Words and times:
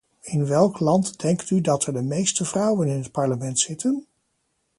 In 0.23 0.45
welk 0.47 0.79
land 0.79 1.19
denkt 1.21 1.49
u 1.49 1.61
dat 1.61 1.85
er 1.85 1.93
de 1.93 2.01
meeste 2.01 2.45
vrouwen 2.45 2.87
in 2.87 2.97
het 3.03 3.11
parlement 3.11 3.59
zitten? 3.59 4.07